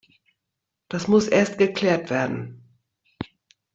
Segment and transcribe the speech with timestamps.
[0.89, 2.65] Das muss erst geklärt werden.